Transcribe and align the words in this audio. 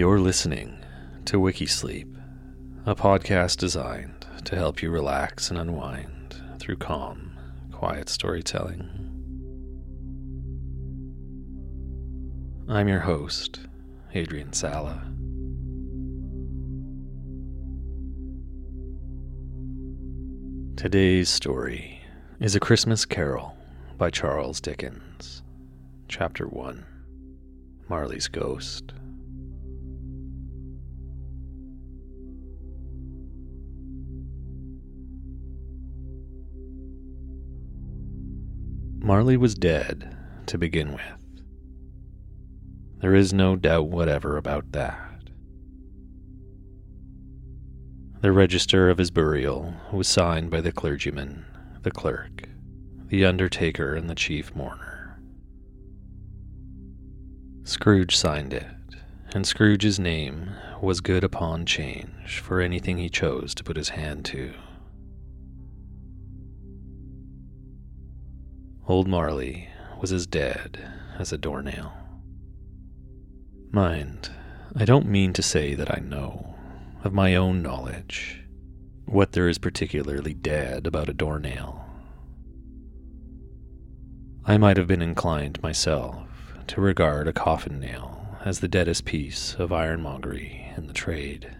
You're 0.00 0.18
listening 0.18 0.78
to 1.26 1.36
Wikisleep, 1.36 2.08
a 2.86 2.94
podcast 2.94 3.58
designed 3.58 4.26
to 4.46 4.56
help 4.56 4.80
you 4.80 4.90
relax 4.90 5.50
and 5.50 5.58
unwind 5.58 6.42
through 6.58 6.78
calm, 6.78 7.38
quiet 7.70 8.08
storytelling. 8.08 8.88
I'm 12.66 12.88
your 12.88 13.00
host, 13.00 13.60
Adrian 14.14 14.54
Sala. 14.54 15.02
Today's 20.76 21.28
story 21.28 22.00
is 22.40 22.54
A 22.54 22.60
Christmas 22.60 23.04
Carol 23.04 23.54
by 23.98 24.08
Charles 24.08 24.62
Dickens, 24.62 25.42
Chapter 26.08 26.46
1 26.46 26.86
Marley's 27.90 28.28
Ghost. 28.28 28.94
Marley 39.10 39.36
was 39.36 39.56
dead 39.56 40.16
to 40.46 40.56
begin 40.56 40.92
with. 40.92 41.42
There 43.00 43.12
is 43.12 43.32
no 43.32 43.56
doubt 43.56 43.88
whatever 43.88 44.36
about 44.36 44.70
that. 44.70 45.24
The 48.20 48.30
register 48.30 48.88
of 48.88 48.98
his 48.98 49.10
burial 49.10 49.74
was 49.92 50.06
signed 50.06 50.48
by 50.48 50.60
the 50.60 50.70
clergyman, 50.70 51.44
the 51.82 51.90
clerk, 51.90 52.44
the 53.08 53.24
undertaker, 53.24 53.96
and 53.96 54.08
the 54.08 54.14
chief 54.14 54.54
mourner. 54.54 55.20
Scrooge 57.64 58.16
signed 58.16 58.52
it, 58.52 58.68
and 59.34 59.44
Scrooge's 59.44 59.98
name 59.98 60.50
was 60.80 61.00
good 61.00 61.24
upon 61.24 61.66
change 61.66 62.38
for 62.38 62.60
anything 62.60 62.98
he 62.98 63.08
chose 63.08 63.56
to 63.56 63.64
put 63.64 63.76
his 63.76 63.88
hand 63.88 64.24
to. 64.26 64.52
Old 68.90 69.06
Marley 69.06 69.68
was 70.00 70.10
as 70.10 70.26
dead 70.26 70.76
as 71.16 71.32
a 71.32 71.38
doornail. 71.38 71.92
Mind, 73.70 74.30
I 74.74 74.84
don't 74.84 75.06
mean 75.06 75.32
to 75.34 75.44
say 75.44 75.76
that 75.76 75.96
I 75.96 76.00
know, 76.00 76.56
of 77.04 77.12
my 77.12 77.36
own 77.36 77.62
knowledge, 77.62 78.42
what 79.04 79.30
there 79.30 79.48
is 79.48 79.58
particularly 79.58 80.34
dead 80.34 80.88
about 80.88 81.08
a 81.08 81.14
doornail. 81.14 81.84
I 84.44 84.58
might 84.58 84.76
have 84.76 84.88
been 84.88 85.02
inclined 85.02 85.62
myself 85.62 86.26
to 86.66 86.80
regard 86.80 87.28
a 87.28 87.32
coffin 87.32 87.78
nail 87.78 88.38
as 88.44 88.58
the 88.58 88.66
deadest 88.66 89.04
piece 89.04 89.54
of 89.54 89.72
ironmongery 89.72 90.66
in 90.76 90.88
the 90.88 90.92
trade. 90.92 91.56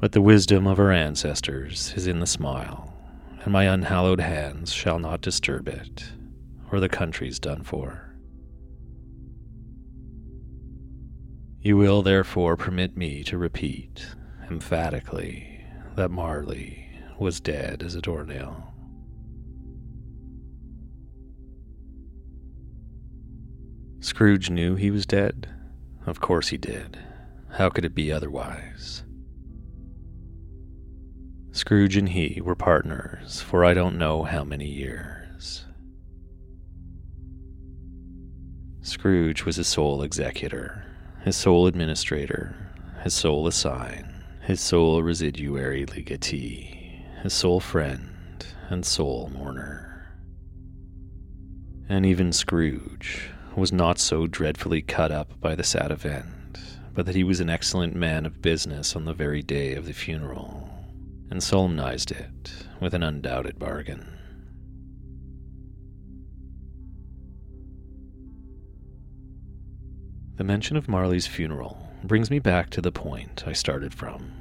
But 0.00 0.10
the 0.10 0.20
wisdom 0.20 0.66
of 0.66 0.80
our 0.80 0.90
ancestors 0.90 1.94
is 1.94 2.08
in 2.08 2.18
the 2.18 2.26
smile 2.26 2.93
and 3.44 3.52
my 3.52 3.64
unhallowed 3.64 4.20
hands 4.20 4.72
shall 4.72 4.98
not 4.98 5.20
disturb 5.20 5.68
it, 5.68 6.04
or 6.72 6.80
the 6.80 6.88
country's 6.88 7.38
done 7.38 7.62
for. 7.62 8.16
You 11.60 11.76
will 11.76 12.02
therefore 12.02 12.56
permit 12.56 12.96
me 12.96 13.22
to 13.24 13.38
repeat 13.38 14.06
emphatically 14.50 15.64
that 15.96 16.10
Marley 16.10 16.88
was 17.18 17.40
dead 17.40 17.82
as 17.82 17.94
a 17.94 18.00
doornail. 18.00 18.74
Scrooge 24.00 24.50
knew 24.50 24.74
he 24.74 24.90
was 24.90 25.06
dead. 25.06 25.48
Of 26.06 26.20
course 26.20 26.48
he 26.48 26.58
did. 26.58 26.98
How 27.52 27.70
could 27.70 27.84
it 27.84 27.94
be 27.94 28.12
otherwise? 28.12 29.04
Scrooge 31.54 31.96
and 31.96 32.08
he 32.08 32.40
were 32.40 32.56
partners 32.56 33.40
for 33.40 33.64
I 33.64 33.74
don't 33.74 33.96
know 33.96 34.24
how 34.24 34.42
many 34.42 34.66
years. 34.66 35.64
Scrooge 38.80 39.44
was 39.44 39.54
his 39.54 39.68
sole 39.68 40.02
executor, 40.02 40.84
his 41.22 41.36
sole 41.36 41.68
administrator, 41.68 42.56
his 43.04 43.14
sole 43.14 43.46
assign, 43.46 44.24
his 44.42 44.60
sole 44.60 45.00
residuary 45.00 45.86
legatee, 45.86 47.04
his 47.22 47.32
sole 47.32 47.60
friend, 47.60 48.44
and 48.68 48.84
sole 48.84 49.30
mourner. 49.32 50.12
And 51.88 52.04
even 52.04 52.32
Scrooge 52.32 53.30
was 53.54 53.70
not 53.70 54.00
so 54.00 54.26
dreadfully 54.26 54.82
cut 54.82 55.12
up 55.12 55.40
by 55.40 55.54
the 55.54 55.62
sad 55.62 55.92
event, 55.92 56.58
but 56.94 57.06
that 57.06 57.14
he 57.14 57.22
was 57.22 57.38
an 57.38 57.48
excellent 57.48 57.94
man 57.94 58.26
of 58.26 58.42
business 58.42 58.96
on 58.96 59.04
the 59.04 59.14
very 59.14 59.40
day 59.40 59.74
of 59.76 59.86
the 59.86 59.92
funeral 59.92 60.73
and 61.30 61.42
solemnized 61.42 62.10
it 62.10 62.66
with 62.80 62.94
an 62.94 63.02
undoubted 63.02 63.58
bargain. 63.58 64.18
The 70.36 70.44
mention 70.44 70.76
of 70.76 70.88
Marley's 70.88 71.28
funeral 71.28 71.88
brings 72.02 72.30
me 72.30 72.40
back 72.40 72.68
to 72.70 72.80
the 72.80 72.90
point 72.90 73.44
I 73.46 73.52
started 73.52 73.94
from. 73.94 74.32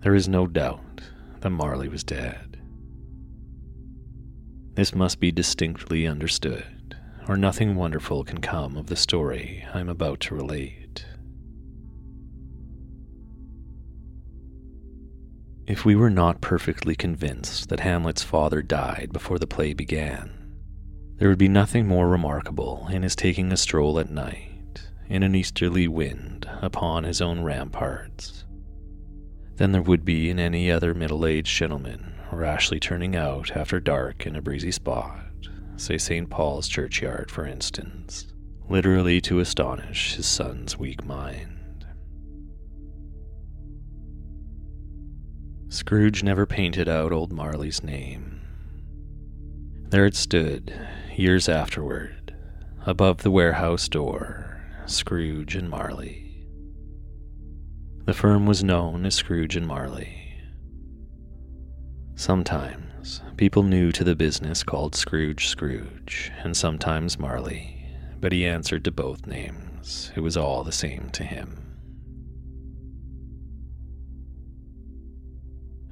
There 0.00 0.14
is 0.14 0.28
no 0.28 0.46
doubt 0.46 1.02
that 1.40 1.50
Marley 1.50 1.88
was 1.88 2.02
dead. 2.02 2.58
This 4.74 4.94
must 4.94 5.20
be 5.20 5.30
distinctly 5.30 6.06
understood, 6.06 6.96
or 7.28 7.36
nothing 7.36 7.76
wonderful 7.76 8.24
can 8.24 8.40
come 8.40 8.78
of 8.78 8.86
the 8.86 8.96
story 8.96 9.66
I 9.74 9.80
am 9.80 9.90
about 9.90 10.20
to 10.20 10.34
relate. 10.34 10.79
If 15.70 15.84
we 15.84 15.94
were 15.94 16.10
not 16.10 16.40
perfectly 16.40 16.96
convinced 16.96 17.68
that 17.68 17.78
Hamlet's 17.78 18.24
father 18.24 18.60
died 18.60 19.10
before 19.12 19.38
the 19.38 19.46
play 19.46 19.72
began, 19.72 20.32
there 21.18 21.28
would 21.28 21.38
be 21.38 21.46
nothing 21.46 21.86
more 21.86 22.08
remarkable 22.08 22.88
in 22.90 23.04
his 23.04 23.14
taking 23.14 23.52
a 23.52 23.56
stroll 23.56 24.00
at 24.00 24.10
night, 24.10 24.88
in 25.08 25.22
an 25.22 25.36
easterly 25.36 25.86
wind, 25.86 26.50
upon 26.60 27.04
his 27.04 27.20
own 27.20 27.44
ramparts, 27.44 28.44
than 29.58 29.70
there 29.70 29.80
would 29.80 30.04
be 30.04 30.28
in 30.28 30.40
any 30.40 30.72
other 30.72 30.92
middle 30.92 31.24
aged 31.24 31.56
gentleman 31.56 32.14
rashly 32.32 32.80
turning 32.80 33.14
out 33.14 33.56
after 33.56 33.78
dark 33.78 34.26
in 34.26 34.34
a 34.34 34.42
breezy 34.42 34.72
spot, 34.72 35.24
say 35.76 35.96
St. 35.96 36.28
Paul's 36.28 36.66
churchyard, 36.66 37.30
for 37.30 37.46
instance, 37.46 38.26
literally 38.68 39.20
to 39.20 39.38
astonish 39.38 40.16
his 40.16 40.26
son's 40.26 40.76
weak 40.76 41.04
mind. 41.04 41.59
Scrooge 45.70 46.24
never 46.24 46.46
painted 46.46 46.88
out 46.88 47.12
old 47.12 47.32
Marley's 47.32 47.80
name. 47.80 48.40
There 49.90 50.04
it 50.04 50.16
stood, 50.16 50.74
years 51.14 51.48
afterward, 51.48 52.34
above 52.86 53.18
the 53.18 53.30
warehouse 53.30 53.88
door, 53.88 54.64
Scrooge 54.86 55.54
and 55.54 55.70
Marley. 55.70 56.44
The 58.04 58.12
firm 58.12 58.46
was 58.46 58.64
known 58.64 59.06
as 59.06 59.14
Scrooge 59.14 59.54
and 59.54 59.64
Marley. 59.64 60.34
Sometimes 62.16 63.20
people 63.36 63.62
new 63.62 63.92
to 63.92 64.02
the 64.02 64.16
business 64.16 64.64
called 64.64 64.96
Scrooge 64.96 65.46
Scrooge, 65.46 66.32
and 66.42 66.56
sometimes 66.56 67.16
Marley, 67.16 67.86
but 68.20 68.32
he 68.32 68.44
answered 68.44 68.84
to 68.86 68.90
both 68.90 69.24
names. 69.24 70.10
It 70.16 70.20
was 70.20 70.36
all 70.36 70.64
the 70.64 70.72
same 70.72 71.10
to 71.12 71.22
him. 71.22 71.69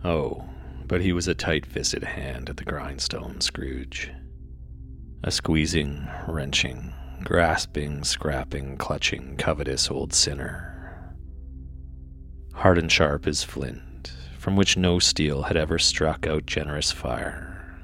Oh, 0.08 0.42
but 0.86 1.02
he 1.02 1.12
was 1.12 1.28
a 1.28 1.34
tight 1.34 1.66
fisted 1.66 2.02
hand 2.02 2.48
at 2.48 2.56
the 2.56 2.64
grindstone, 2.64 3.42
Scrooge. 3.42 4.10
A 5.22 5.30
squeezing, 5.30 6.08
wrenching, 6.26 6.94
grasping, 7.22 8.04
scrapping, 8.04 8.78
clutching, 8.78 9.36
covetous 9.36 9.90
old 9.90 10.14
sinner. 10.14 11.14
Hard 12.54 12.78
and 12.78 12.90
sharp 12.90 13.26
as 13.26 13.44
flint, 13.44 14.14
from 14.38 14.56
which 14.56 14.78
no 14.78 14.98
steel 14.98 15.42
had 15.42 15.58
ever 15.58 15.78
struck 15.78 16.26
out 16.26 16.46
generous 16.46 16.90
fire. 16.90 17.78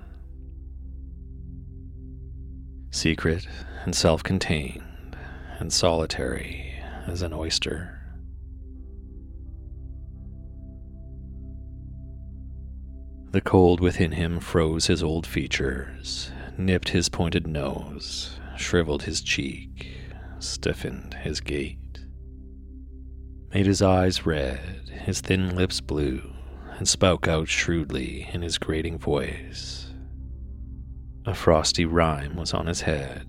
Secret 2.90 3.46
and 3.84 3.94
self 3.94 4.22
contained 4.22 5.14
and 5.58 5.70
solitary 5.70 6.72
as 7.06 7.20
an 7.20 7.34
oyster. 7.34 7.93
The 13.34 13.40
cold 13.40 13.80
within 13.80 14.12
him 14.12 14.38
froze 14.38 14.86
his 14.86 15.02
old 15.02 15.26
features, 15.26 16.30
nipped 16.56 16.90
his 16.90 17.08
pointed 17.08 17.48
nose, 17.48 18.38
shriveled 18.56 19.02
his 19.02 19.20
cheek, 19.20 19.88
stiffened 20.38 21.14
his 21.14 21.40
gait, 21.40 21.98
made 23.52 23.66
his 23.66 23.82
eyes 23.82 24.24
red, 24.24 24.88
his 25.02 25.20
thin 25.20 25.56
lips 25.56 25.80
blue, 25.80 26.32
and 26.78 26.86
spoke 26.86 27.26
out 27.26 27.48
shrewdly 27.48 28.28
in 28.32 28.42
his 28.42 28.56
grating 28.56 29.00
voice. 29.00 29.92
A 31.26 31.34
frosty 31.34 31.84
rime 31.84 32.36
was 32.36 32.54
on 32.54 32.66
his 32.66 32.82
head, 32.82 33.26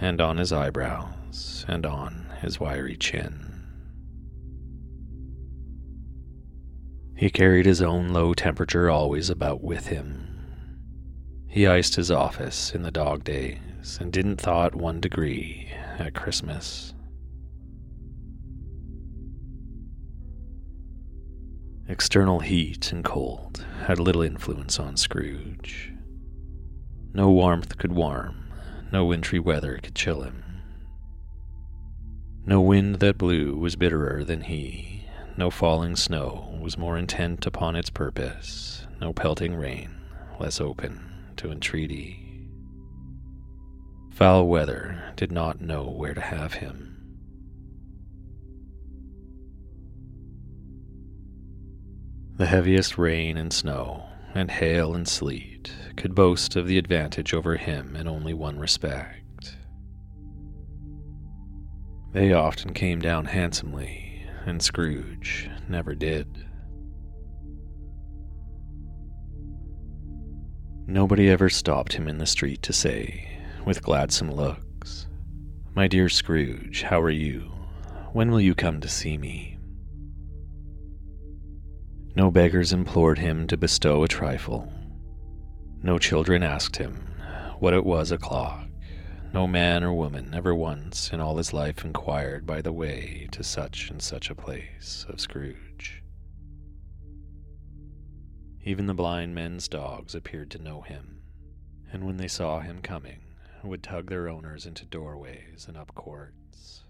and 0.00 0.20
on 0.20 0.36
his 0.36 0.52
eyebrows, 0.52 1.64
and 1.66 1.84
on 1.84 2.26
his 2.40 2.60
wiry 2.60 2.96
chin. 2.96 3.59
He 7.20 7.28
carried 7.28 7.66
his 7.66 7.82
own 7.82 8.14
low 8.14 8.32
temperature 8.32 8.88
always 8.88 9.28
about 9.28 9.62
with 9.62 9.88
him. 9.88 10.26
He 11.46 11.66
iced 11.66 11.96
his 11.96 12.10
office 12.10 12.74
in 12.74 12.80
the 12.80 12.90
dog 12.90 13.24
days 13.24 13.98
and 14.00 14.10
didn't 14.10 14.40
thaw 14.40 14.64
it 14.64 14.74
one 14.74 15.00
degree 15.02 15.70
at 15.98 16.14
Christmas. 16.14 16.94
External 21.90 22.40
heat 22.40 22.90
and 22.90 23.04
cold 23.04 23.66
had 23.84 24.00
little 24.00 24.22
influence 24.22 24.80
on 24.80 24.96
Scrooge. 24.96 25.92
No 27.12 27.30
warmth 27.30 27.76
could 27.76 27.92
warm, 27.92 28.50
no 28.92 29.04
wintry 29.04 29.38
weather 29.38 29.78
could 29.82 29.94
chill 29.94 30.22
him. 30.22 30.42
No 32.46 32.62
wind 32.62 33.00
that 33.00 33.18
blew 33.18 33.56
was 33.56 33.76
bitterer 33.76 34.24
than 34.24 34.40
he, 34.40 34.99
no 35.40 35.48
falling 35.48 35.96
snow 35.96 36.54
was 36.60 36.76
more 36.76 36.98
intent 36.98 37.46
upon 37.46 37.74
its 37.74 37.88
purpose, 37.88 38.86
no 39.00 39.10
pelting 39.10 39.54
rain 39.54 39.90
less 40.38 40.60
open 40.60 41.00
to 41.34 41.50
entreaty. 41.50 42.46
Foul 44.10 44.48
weather 44.48 45.02
did 45.16 45.32
not 45.32 45.58
know 45.58 45.84
where 45.88 46.12
to 46.12 46.20
have 46.20 46.52
him. 46.52 46.98
The 52.36 52.44
heaviest 52.44 52.98
rain 52.98 53.38
and 53.38 53.50
snow, 53.50 54.04
and 54.34 54.50
hail 54.50 54.94
and 54.94 55.08
sleet, 55.08 55.72
could 55.96 56.14
boast 56.14 56.54
of 56.54 56.66
the 56.66 56.76
advantage 56.76 57.32
over 57.32 57.56
him 57.56 57.96
in 57.96 58.06
only 58.06 58.34
one 58.34 58.58
respect. 58.58 59.56
They 62.12 62.34
often 62.34 62.74
came 62.74 63.00
down 63.00 63.24
handsomely 63.24 64.09
and 64.46 64.62
Scrooge 64.62 65.50
never 65.68 65.94
did. 65.94 66.26
Nobody 70.86 71.30
ever 71.30 71.48
stopped 71.48 71.92
him 71.92 72.08
in 72.08 72.18
the 72.18 72.26
street 72.26 72.62
to 72.62 72.72
say, 72.72 73.28
with 73.64 73.82
gladsome 73.82 74.30
looks, 74.30 75.06
My 75.74 75.86
dear 75.86 76.08
Scrooge, 76.08 76.82
how 76.82 77.00
are 77.00 77.10
you? 77.10 77.52
When 78.12 78.30
will 78.30 78.40
you 78.40 78.54
come 78.54 78.80
to 78.80 78.88
see 78.88 79.16
me? 79.16 79.58
No 82.16 82.30
beggars 82.30 82.72
implored 82.72 83.18
him 83.18 83.46
to 83.46 83.56
bestow 83.56 84.02
a 84.02 84.08
trifle. 84.08 84.72
No 85.82 85.98
children 85.98 86.42
asked 86.42 86.76
him 86.76 86.96
what 87.60 87.74
it 87.74 87.84
was 87.84 88.10
o'clock. 88.10 88.69
No 89.32 89.46
man 89.46 89.84
or 89.84 89.92
woman 89.94 90.34
ever 90.34 90.52
once 90.52 91.12
in 91.12 91.20
all 91.20 91.36
his 91.36 91.52
life 91.52 91.84
inquired 91.84 92.46
by 92.46 92.60
the 92.60 92.72
way 92.72 93.28
to 93.30 93.44
such 93.44 93.88
and 93.88 94.02
such 94.02 94.28
a 94.28 94.34
place 94.34 95.06
of 95.08 95.20
Scrooge. 95.20 96.02
Even 98.64 98.86
the 98.86 98.94
blind 98.94 99.32
men's 99.32 99.68
dogs 99.68 100.16
appeared 100.16 100.50
to 100.50 100.58
know 100.58 100.80
him, 100.80 101.22
and 101.92 102.04
when 102.04 102.16
they 102.16 102.26
saw 102.26 102.58
him 102.58 102.82
coming, 102.82 103.20
would 103.62 103.84
tug 103.84 104.10
their 104.10 104.28
owners 104.28 104.66
into 104.66 104.84
doorways 104.84 105.66
and 105.68 105.76
up 105.76 105.94
courts, 105.94 106.82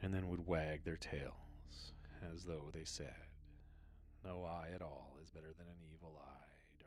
and 0.00 0.14
then 0.14 0.28
would 0.30 0.46
wag 0.46 0.82
their 0.84 0.96
tails 0.96 1.92
as 2.34 2.44
though 2.44 2.70
they 2.72 2.84
said, 2.84 3.26
No 4.24 4.44
eye 4.44 4.70
at 4.74 4.80
all 4.80 5.18
is 5.22 5.30
better 5.30 5.52
than 5.58 5.66
an 5.66 5.92
evil 5.92 6.18
eye. 6.18 6.34
If 6.80 6.86